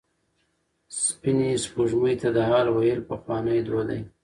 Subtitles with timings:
[1.03, 4.01] سپینې سپوږمۍ ته د حال ویل پخوانی دود دی.